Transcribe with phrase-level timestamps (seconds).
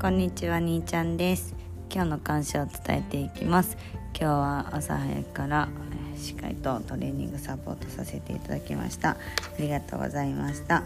[0.00, 1.54] こんにちは兄ちゃんです。
[1.92, 3.76] 今日の感謝を伝えていきます。
[4.18, 5.68] 今日は朝早くから
[6.16, 9.10] しっかりとトレーニングサポートさせていただきました。
[9.10, 9.16] あ
[9.58, 10.84] りがとうございました、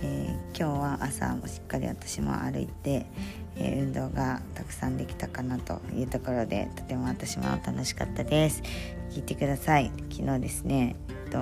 [0.00, 3.06] えー、今日は朝もしっかり私も歩いて、
[3.54, 8.64] えー、運動がたくさんできたかなというところでとても私も楽しかったです。
[9.12, 9.92] 聞いてください。
[10.10, 11.38] 昨日ですねえっと、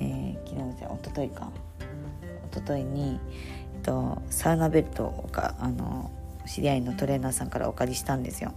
[0.00, 1.52] えー、昨日じゃおとといか。
[2.42, 3.18] おとといに
[3.84, 6.10] とサウナベルトがあの
[6.46, 8.52] 知り合いのトレーナーさんからお借りしたんですよ。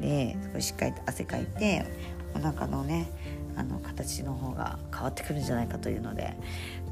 [0.00, 1.84] でしっかりと汗かいて
[2.34, 3.08] お腹のね
[3.56, 6.36] あの形の方が変わってくるんじゃないかというので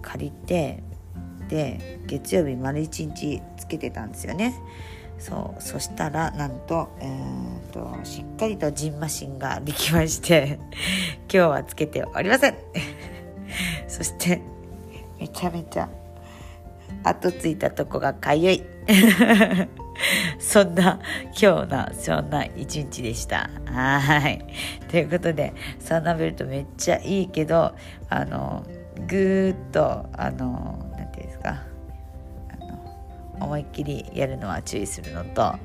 [0.00, 0.82] 借りて
[1.48, 4.54] で月曜日丸一日つけてたんですよね。
[5.18, 10.58] そうそしたらなんと,、えーと、しっかりとジンマシンができまして
[11.32, 12.56] 今日はつけておりません
[13.86, 14.40] そして
[15.20, 15.88] めちゃめちゃ
[17.04, 18.62] 後ついたとこがかゆい。
[20.38, 20.98] そんな
[21.40, 23.50] 今日のそんな一日でした。
[23.66, 24.44] はい。
[24.88, 27.74] ということで、サウナベルトめっちゃいいけど、
[28.08, 28.64] あの、
[29.06, 31.62] ぐーっと、あの、なんていうんですか、
[33.40, 35.58] 思いっきりやるのは注意するのと、あ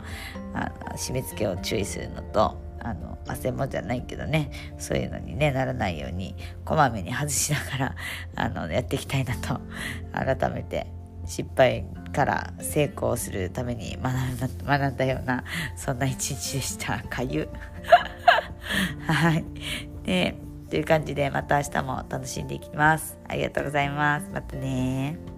[0.53, 7.95] の締め付けを注意するのと、あの汗もじゃないけどねそういうのに、ね、ならないようにこまめに外しながら
[8.35, 9.59] あのやっていきたいなと
[10.13, 10.87] 改めて
[11.27, 15.43] 失敗から成功するために学んだ学んだような
[15.75, 17.03] そんな一日でした。
[17.03, 17.49] かゆ。
[19.05, 19.45] はい。
[20.03, 20.35] で
[20.69, 23.17] という感じでまた明日も楽しんでいきます。
[23.27, 24.29] ありがとうございます。
[24.33, 25.36] またね。